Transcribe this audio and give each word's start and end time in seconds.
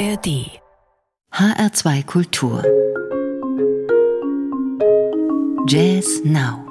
ARD 0.00 0.48
HR2 1.30 2.06
Kultur. 2.06 2.64
Jazz 5.68 6.22
Now. 6.24 6.64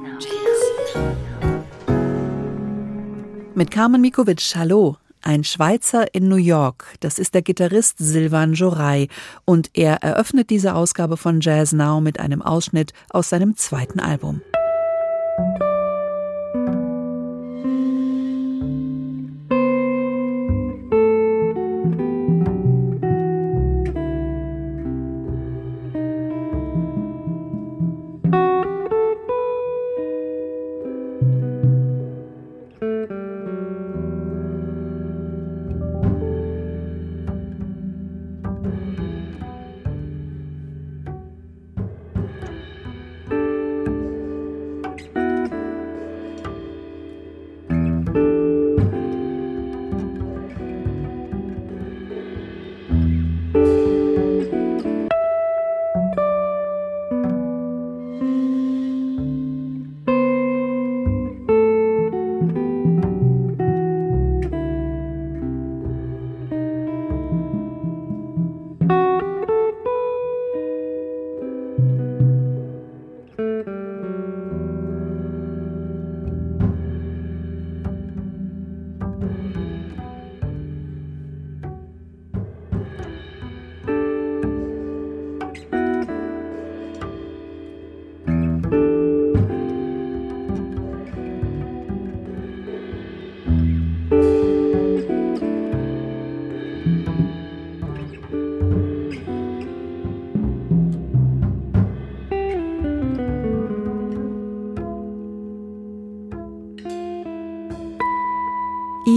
Mit 3.53 3.69
Carmen 3.69 4.01
Mikovic, 4.01 4.55
hallo. 4.55 4.97
Ein 5.21 5.43
Schweizer 5.43 6.11
in 6.15 6.27
New 6.27 6.37
York, 6.37 6.95
das 7.01 7.19
ist 7.19 7.35
der 7.35 7.43
Gitarrist 7.43 7.99
Silvan 7.99 8.53
Jorai 8.53 9.09
und 9.45 9.69
er 9.75 10.01
eröffnet 10.01 10.49
diese 10.49 10.73
Ausgabe 10.73 11.15
von 11.15 11.39
Jazz 11.39 11.71
Now 11.71 12.01
mit 12.01 12.19
einem 12.19 12.41
Ausschnitt 12.41 12.93
aus 13.11 13.29
seinem 13.29 13.55
zweiten 13.55 13.99
Album. 13.99 14.41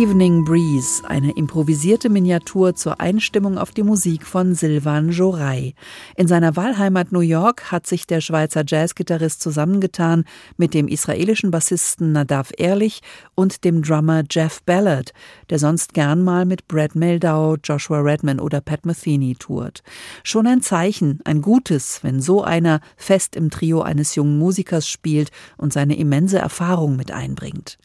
Evening 0.03 0.45
Breeze, 0.45 1.09
eine 1.09 1.31
improvisierte 1.37 2.11
Miniatur 2.11 2.75
zur 2.75 3.01
Einstimmung 3.01 3.57
auf 3.57 3.71
die 3.71 3.85
Musik 3.85 4.27
von 4.27 4.57
Silvan 4.57 5.11
Jorai. 5.11 5.75
In 6.17 6.27
seiner 6.27 6.57
Wahlheimat 6.57 7.13
New 7.13 7.21
York 7.21 7.71
hat 7.71 7.87
sich 7.87 8.09
der 8.09 8.21
Schweizer 8.21 8.65
Jazzgitarrist 8.67 9.41
zusammengetan 9.41 10.25
mit 10.57 10.75
dem 10.75 10.89
israelischen 10.89 11.53
Bassisten 11.53 12.11
Nadav 12.11 12.51
Ehrlich 12.59 13.01
und 13.37 13.63
dem 13.63 13.83
Drummer 13.83 14.25
Jeff 14.29 14.65
Ballard, 14.65 15.13
der 15.51 15.61
sonst 15.61 15.95
gern 15.95 16.25
mal 16.25 16.47
mit 16.47 16.67
Brad 16.67 16.97
Meldau, 16.97 17.55
Joshua 17.63 18.01
Redman 18.01 18.41
oder 18.41 18.61
Pat 18.61 18.85
Metheny 18.85 19.37
tourt. 19.37 19.85
Schon 20.25 20.49
ein 20.49 20.63
Zeichen, 20.63 21.21
ein 21.23 21.43
gutes, 21.43 22.01
wenn 22.03 22.21
so 22.21 22.43
einer 22.43 22.81
fest 22.97 23.37
im 23.37 23.51
Trio 23.51 23.83
eines 23.83 24.17
jungen 24.17 24.37
Musikers 24.41 24.89
spielt 24.89 25.31
und 25.59 25.73
seine 25.73 25.97
immense 25.97 26.41
Erfahrung 26.41 26.97
mit 26.97 27.13
einbringt. 27.13 27.79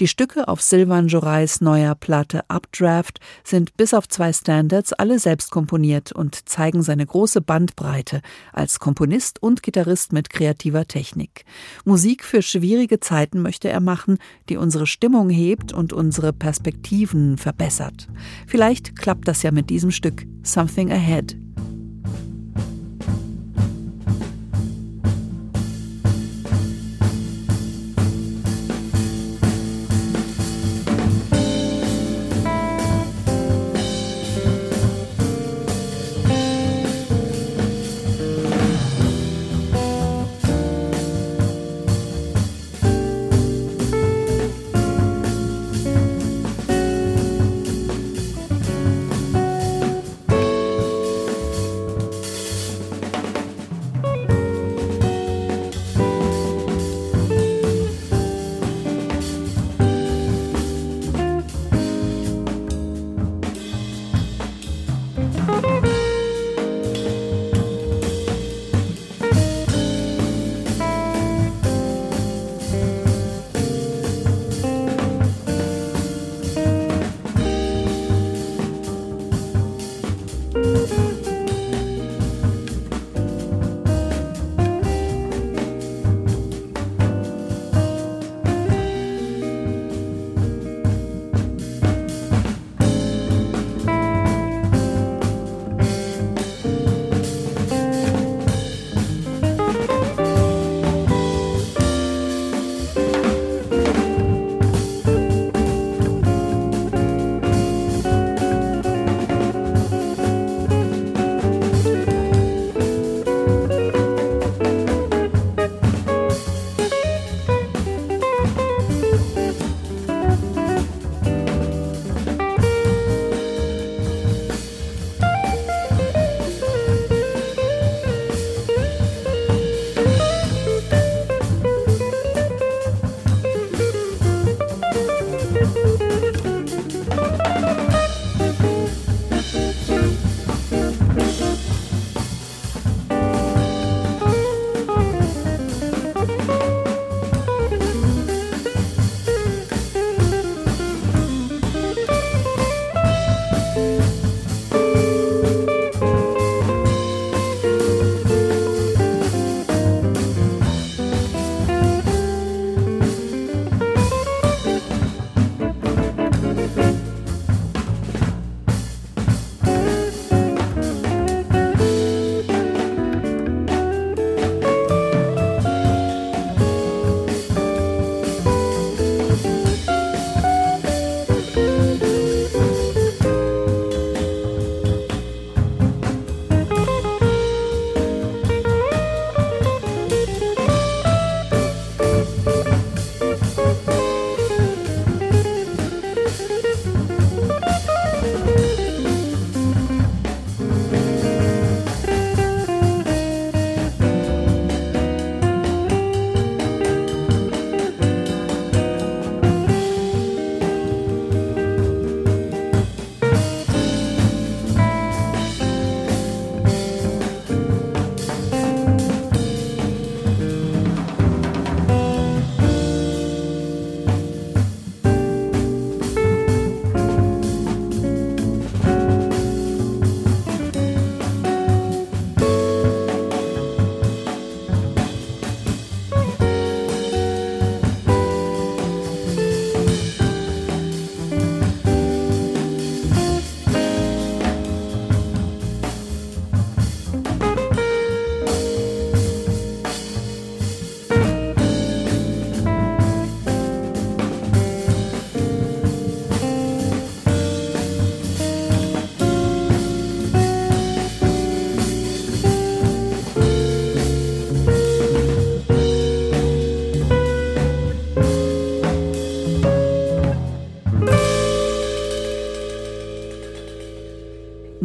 Die 0.00 0.08
Stücke 0.08 0.48
auf 0.48 0.60
Silvan 0.62 1.06
Neuer 1.60 1.94
Platte 1.94 2.42
Updraft 2.48 3.20
sind 3.44 3.76
bis 3.76 3.94
auf 3.94 4.08
zwei 4.08 4.32
Standards 4.32 4.92
alle 4.92 5.18
selbst 5.18 5.50
komponiert 5.50 6.12
und 6.12 6.48
zeigen 6.48 6.82
seine 6.82 7.06
große 7.06 7.40
Bandbreite 7.40 8.22
als 8.52 8.80
Komponist 8.80 9.42
und 9.42 9.62
Gitarrist 9.62 10.12
mit 10.12 10.30
kreativer 10.30 10.86
Technik. 10.86 11.44
Musik 11.84 12.24
für 12.24 12.42
schwierige 12.42 13.00
Zeiten 13.00 13.42
möchte 13.42 13.68
er 13.68 13.80
machen, 13.80 14.18
die 14.48 14.56
unsere 14.56 14.86
Stimmung 14.86 15.28
hebt 15.30 15.72
und 15.72 15.92
unsere 15.92 16.32
Perspektiven 16.32 17.38
verbessert. 17.38 18.08
Vielleicht 18.46 18.96
klappt 18.96 19.28
das 19.28 19.42
ja 19.42 19.50
mit 19.50 19.70
diesem 19.70 19.90
Stück 19.90 20.26
Something 20.42 20.90
Ahead. 20.90 21.36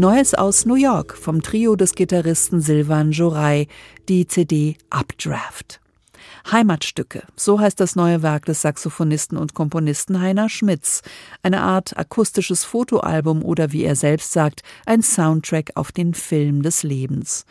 Neues 0.05 0.35
aus 0.35 0.67
New 0.67 0.75
York 0.75 1.17
vom 1.17 1.41
Trio 1.41 1.75
des 1.75 1.95
Gitarristen 1.95 2.61
Silvan 2.61 3.11
Jorai, 3.11 3.67
die 4.07 4.27
CD 4.27 4.77
Updraft. 4.91 5.79
Heimatstücke, 6.51 7.23
so 7.35 7.59
heißt 7.59 7.79
das 7.79 7.95
neue 7.95 8.21
Werk 8.21 8.45
des 8.45 8.61
Saxophonisten 8.61 9.37
und 9.37 9.55
Komponisten 9.55 10.21
Heiner 10.21 10.47
Schmitz. 10.47 11.01
Eine 11.41 11.61
Art 11.61 11.97
akustisches 11.97 12.63
Fotoalbum 12.63 13.43
oder 13.43 13.71
wie 13.71 13.83
er 13.83 13.95
selbst 13.95 14.31
sagt, 14.31 14.61
ein 14.85 15.01
Soundtrack 15.01 15.71
auf 15.75 15.91
den 15.91 16.13
Film 16.13 16.61
des 16.61 16.83
Lebens. 16.83 17.45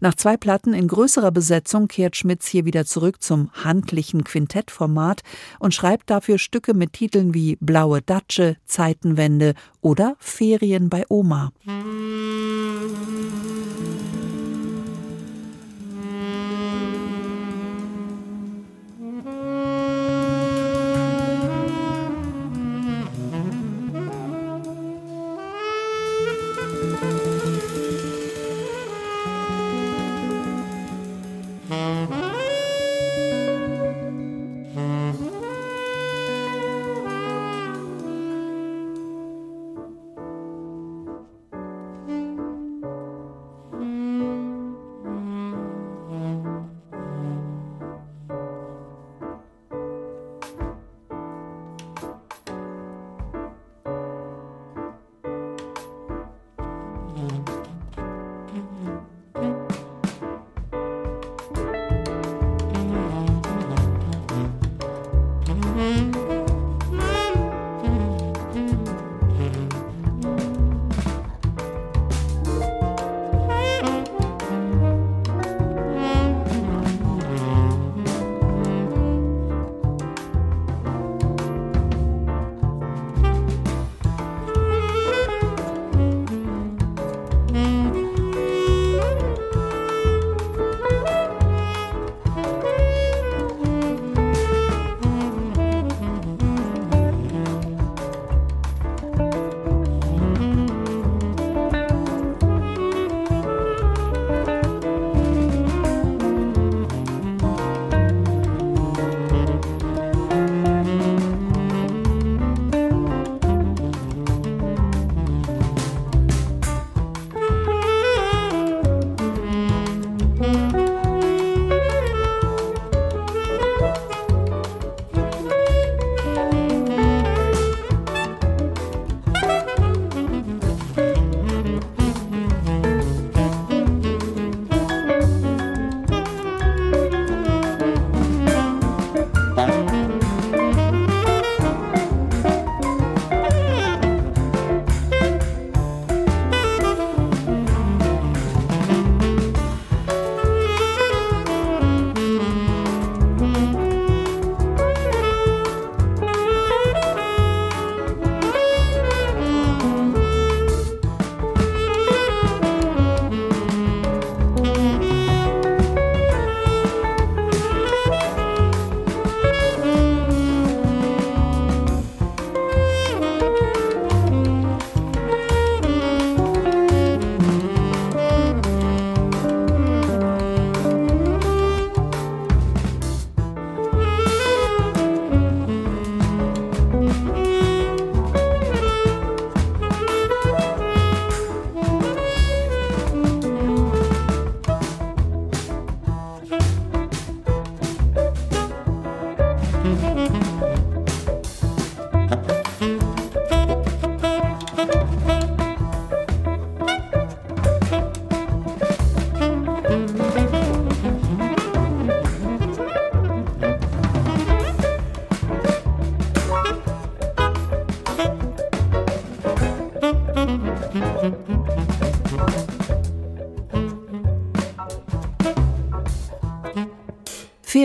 Nach 0.00 0.14
zwei 0.14 0.36
Platten 0.36 0.74
in 0.74 0.88
größerer 0.88 1.30
Besetzung 1.30 1.86
kehrt 1.86 2.16
Schmitz 2.16 2.46
hier 2.48 2.64
wieder 2.64 2.84
zurück 2.84 3.22
zum 3.22 3.50
handlichen 3.52 4.24
Quintettformat 4.24 5.20
und 5.60 5.72
schreibt 5.72 6.10
dafür 6.10 6.38
Stücke 6.38 6.74
mit 6.74 6.92
Titeln 6.92 7.34
wie 7.34 7.56
Blaue 7.60 8.02
Datsche, 8.02 8.56
Zeitenwende 8.66 9.54
oder 9.80 10.16
Ferien 10.18 10.88
bei 10.88 11.04
Oma. 11.08 11.52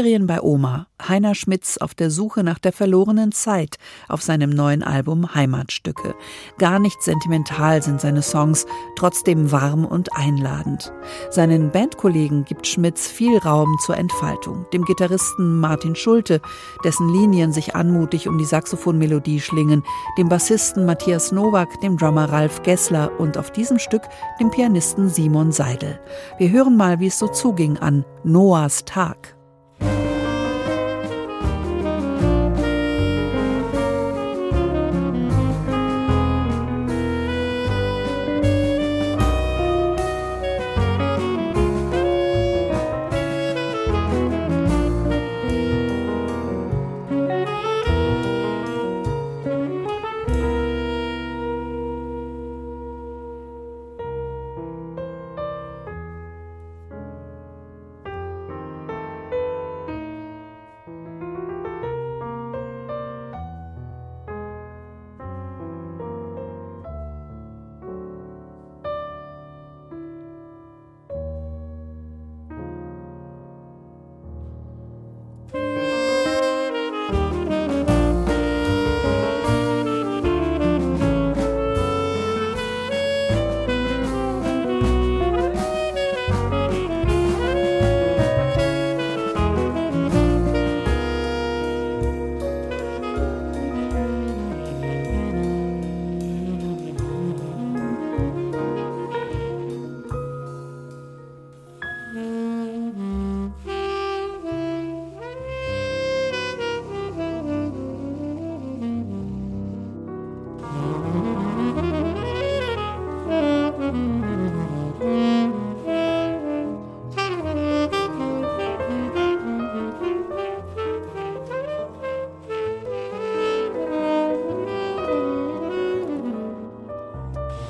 Ferien 0.06 0.28
bei 0.28 0.40
Oma. 0.40 0.86
Heiner 1.02 1.34
Schmitz 1.34 1.78
auf 1.78 1.96
der 1.96 2.12
Suche 2.12 2.44
nach 2.44 2.60
der 2.60 2.72
verlorenen 2.72 3.32
Zeit 3.32 3.78
auf 4.08 4.22
seinem 4.22 4.52
neuen 4.52 4.84
Album 4.84 5.34
Heimatstücke. 5.34 6.14
Gar 6.60 6.78
nicht 6.78 7.02
sentimental 7.02 7.82
sind 7.82 8.00
seine 8.00 8.22
Songs, 8.22 8.68
trotzdem 8.96 9.52
warm 9.52 9.84
und 9.84 10.16
einladend. 10.16 10.94
Seinen 11.32 11.72
Bandkollegen 11.72 12.46
gibt 12.46 12.68
Schmitz 12.68 13.08
viel 13.08 13.40
Raum 13.40 13.76
zur 13.84 13.98
Entfaltung. 13.98 14.68
Dem 14.74 14.86
Gitarristen 14.86 15.60
Martin 15.60 15.96
Schulte, 15.96 16.40
dessen 16.84 17.10
Linien 17.10 17.52
sich 17.52 17.76
anmutig 17.76 18.28
um 18.28 18.38
die 18.38 18.46
Saxophonmelodie 18.46 19.42
schlingen, 19.42 19.82
dem 20.20 20.30
Bassisten 20.30 20.86
Matthias 20.86 21.32
Nowak, 21.32 21.82
dem 21.82 21.98
Drummer 21.98 22.32
Ralf 22.32 22.62
Gessler 22.62 23.12
und 23.20 23.40
auf 23.40 23.50
diesem 23.50 23.80
Stück 23.80 24.04
dem 24.40 24.52
Pianisten 24.52 25.10
Simon 25.10 25.52
Seidel. 25.52 26.00
Wir 26.38 26.52
hören 26.52 26.78
mal, 26.78 27.00
wie 27.00 27.08
es 27.08 27.18
so 27.18 27.28
zuging 27.28 27.80
an 27.80 28.06
Noahs 28.24 28.86
Tag. 28.86 29.35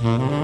Mm-hmm. 0.05 0.35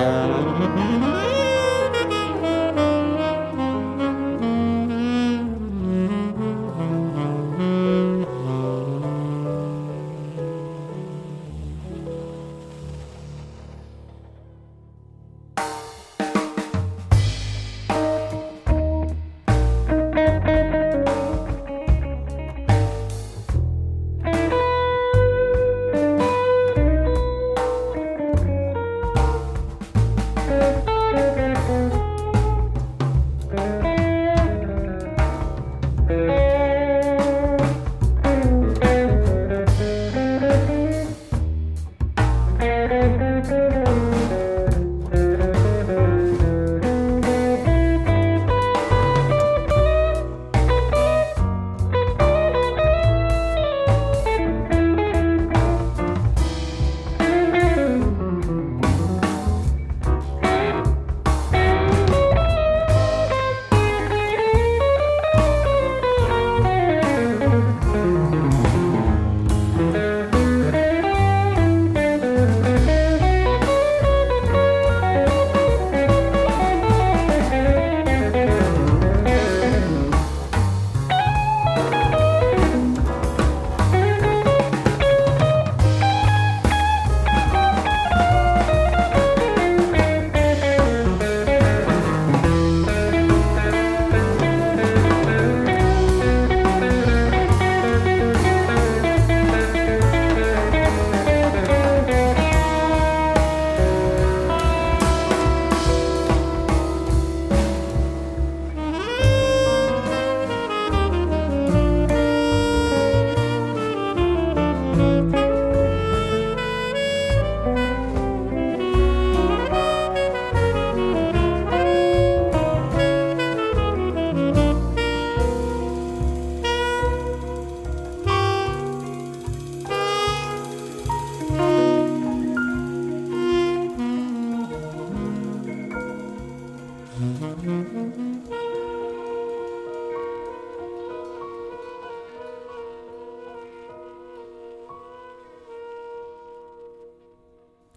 Música 0.00 1.39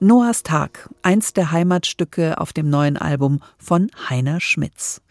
Noahs 0.04 0.44
Tag, 0.44 0.90
eins 1.02 1.32
der 1.32 1.54
Heimatstücke 1.54 2.38
auf 2.42 2.52
dem 2.52 2.70
neuen 2.70 2.98
Album 2.98 3.40
von 3.58 3.90
Heiner 4.10 4.42
Schmitz. 4.42 5.02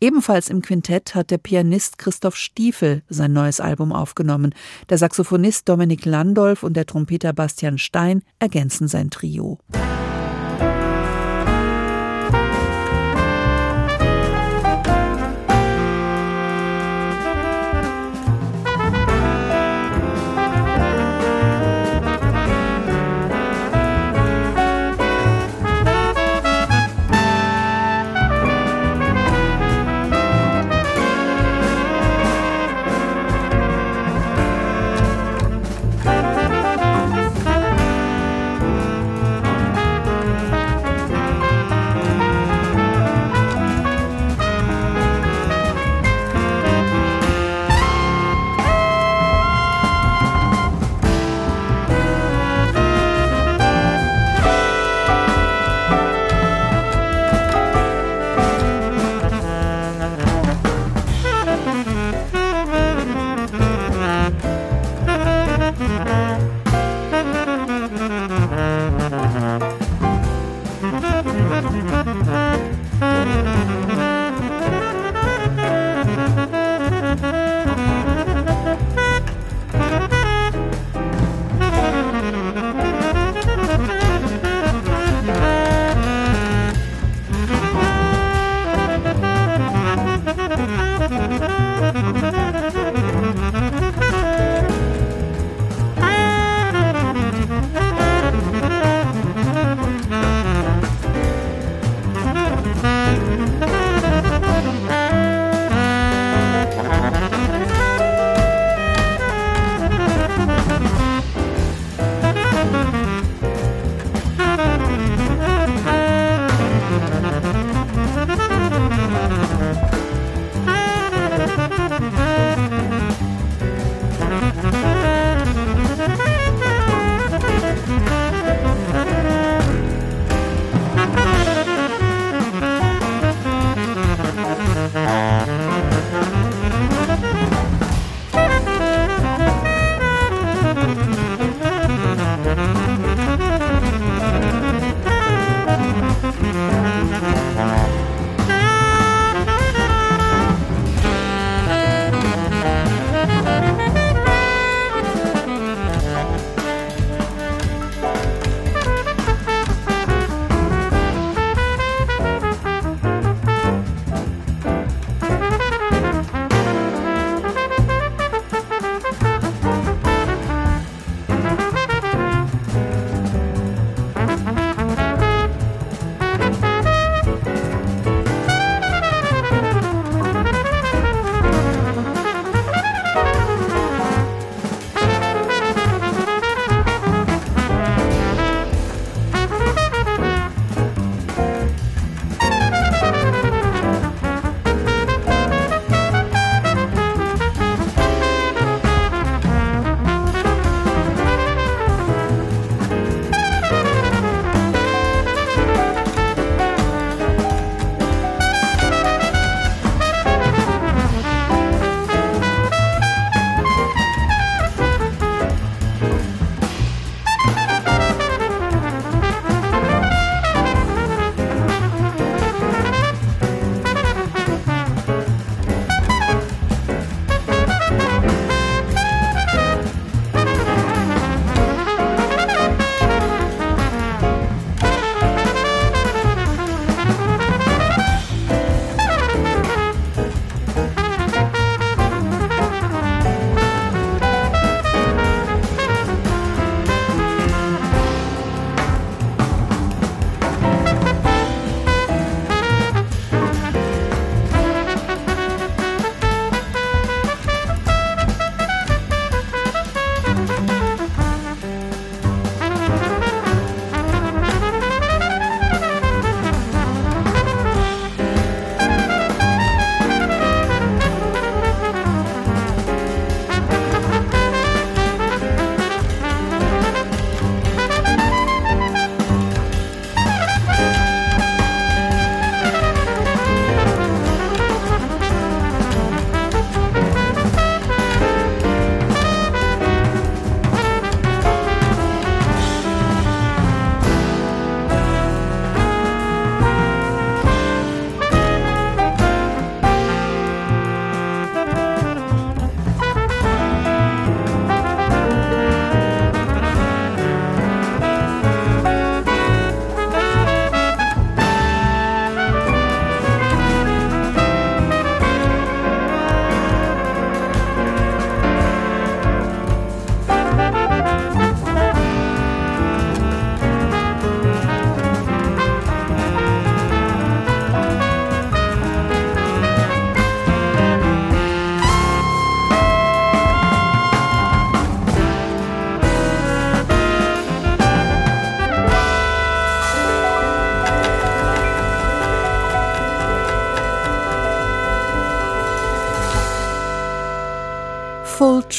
Ebenfalls 0.00 0.50
im 0.50 0.60
Quintett 0.60 1.14
hat 1.14 1.30
der 1.30 1.38
Pianist 1.38 1.98
Christoph 1.98 2.34
Stiefel 2.34 3.02
sein 3.08 3.32
neues 3.32 3.60
Album 3.60 3.92
aufgenommen. 3.92 4.52
Der 4.88 4.98
Saxophonist 4.98 5.68
Dominik 5.68 6.04
Landolf 6.04 6.64
und 6.64 6.74
der 6.74 6.86
Trompeter 6.86 7.32
Bastian 7.32 7.78
Stein 7.78 8.22
ergänzen 8.40 8.88
sein 8.88 9.10
Trio. 9.10 9.58
Mm-hmm. 71.70 72.49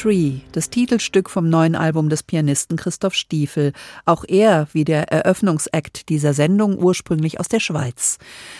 Tree, 0.01 0.40
das 0.51 0.69
Titelstück 0.69 1.29
vom 1.29 1.49
neuen 1.49 1.75
Album 1.75 2.09
des 2.09 2.23
Pianisten 2.23 2.77
Christoph 2.77 3.13
Stiefel. 3.13 3.73
Auch 4.05 4.23
er, 4.27 4.67
wie 4.73 4.83
der 4.83 5.11
Eröffnungsakt 5.11 6.09
dieser 6.09 6.33
Sendung, 6.33 6.77
ursprünglich 6.77 7.39
aus 7.39 7.47
der 7.47 7.59
Schweiz. 7.59 8.17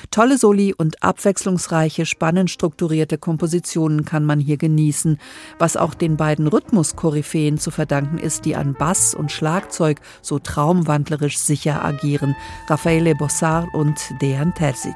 Tolle 0.10 0.38
Soli 0.38 0.74
und 0.74 1.04
abwechslungsreiche, 1.04 2.06
spannend 2.06 2.50
strukturierte 2.50 3.18
Kompositionen 3.18 4.06
kann 4.06 4.26
man 4.26 4.40
hier 4.40 4.58
genießen, 4.58 5.20
was 5.60 5.78
auch 5.78 5.94
den 5.94 6.18
beiden 6.18 6.48
Rhythmus-Koryphäen 6.48 7.58
zu 7.58 7.72
verdanken 7.72 8.18
ist, 8.18 8.46
die 8.46 8.56
an 8.56 8.74
Bass 8.74 9.14
und 9.14 9.32
Schlagzeug 9.32 10.00
so 10.22 10.40
traumwandlerisch 10.40 11.38
sicher 11.38 11.84
agieren, 11.84 12.36
Raffaele 12.68 13.16
Bossard 13.16 13.68
und 13.74 14.00
Dejan 14.22 14.54
Terzic. 14.54 14.96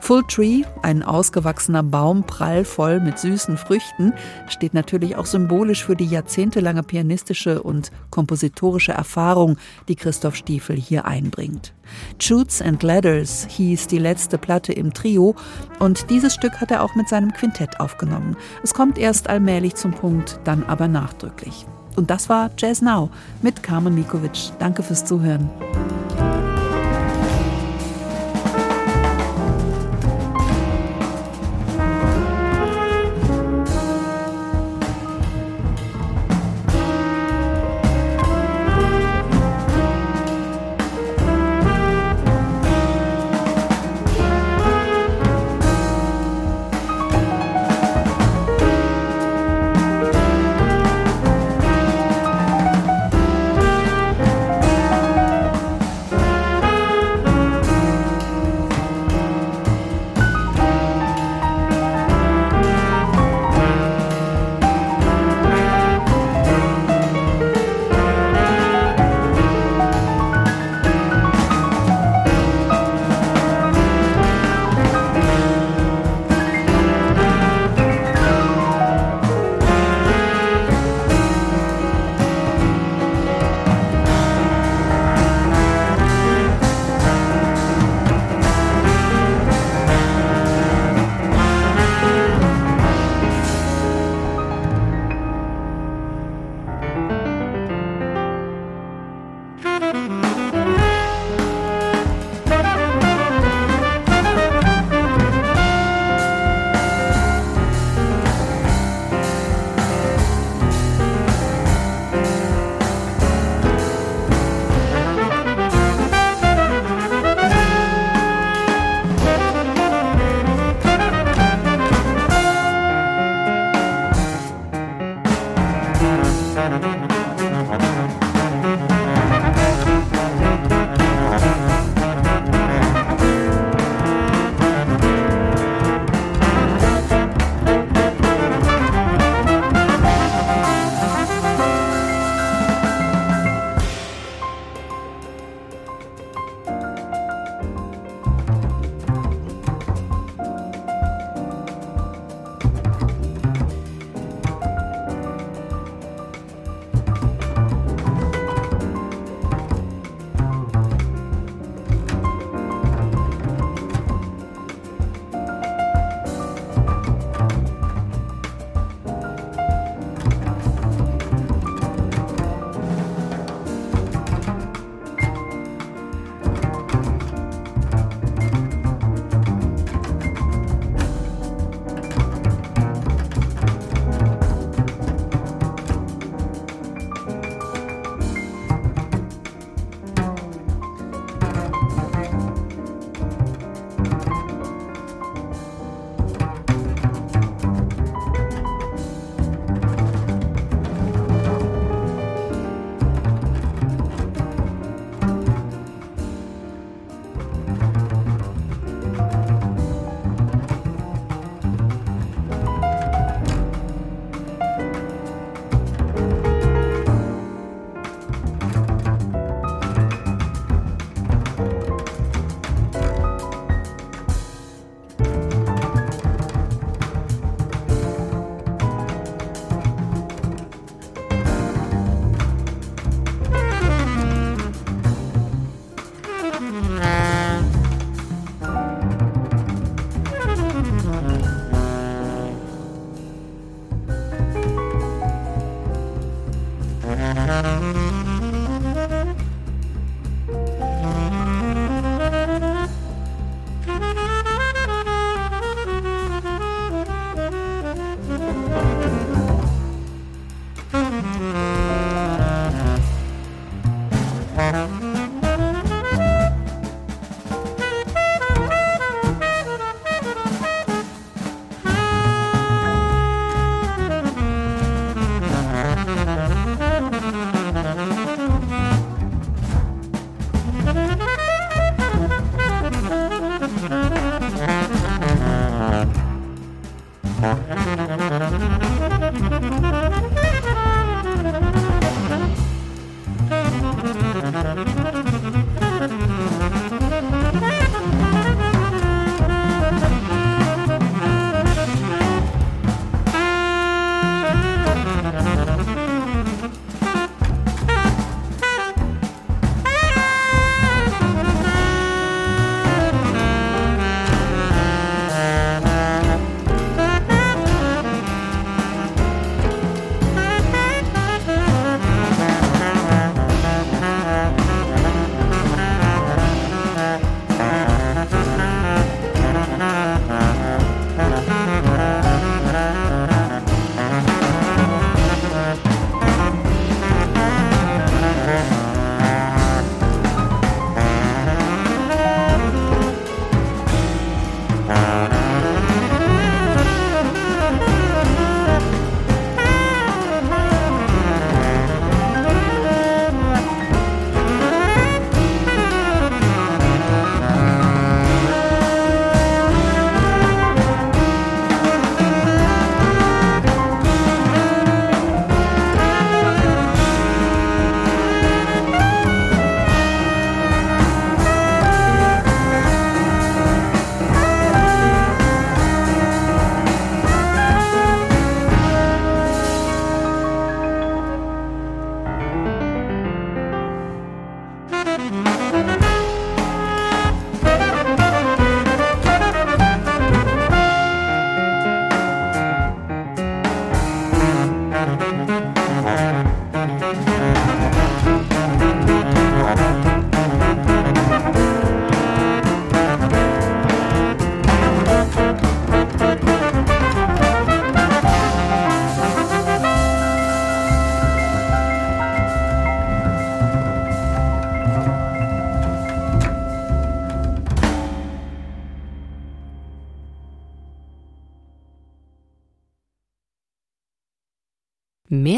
Full 0.00 0.22
Tree, 0.28 0.62
ein 0.82 1.02
ausgewachsener 1.02 1.82
Baum 1.82 2.24
prallvoll 2.24 3.00
mit 3.00 3.18
süßen 3.18 3.56
Früchten, 3.56 4.12
steht 4.48 4.74
natürlich 4.74 5.16
auch 5.16 5.26
symbolisch 5.26 5.84
für 5.84 5.96
die 5.96 6.06
jahrzehntelange 6.22 6.82
pianistische 6.82 7.62
und 7.62 7.90
kompositorische 8.10 8.92
Erfahrung, 8.92 9.56
die 9.88 9.96
Christoph 9.96 10.36
Stiefel 10.36 10.76
hier 10.76 11.04
einbringt. 11.04 11.74
Chutes 12.18 12.62
and 12.62 12.82
Ladders 12.82 13.46
hieß 13.50 13.88
die 13.88 13.98
letzte 13.98 14.38
Platte 14.38 14.72
im 14.72 14.94
Trio 14.94 15.34
und 15.78 16.08
dieses 16.10 16.34
Stück 16.34 16.60
hat 16.60 16.70
er 16.70 16.82
auch 16.82 16.94
mit 16.94 17.08
seinem 17.08 17.32
Quintett 17.32 17.80
aufgenommen. 17.80 18.36
Es 18.62 18.72
kommt 18.72 18.98
erst 18.98 19.28
allmählich 19.28 19.74
zum 19.74 19.90
Punkt, 19.90 20.38
dann 20.44 20.62
aber 20.64 20.88
nachdrücklich. 20.88 21.66
Und 21.96 22.10
das 22.10 22.28
war 22.28 22.50
Jazz 22.56 22.80
Now 22.80 23.10
mit 23.42 23.62
Carmen 23.62 23.94
Mikovic. 23.94 24.52
Danke 24.58 24.82
fürs 24.82 25.04
Zuhören. 25.04 25.50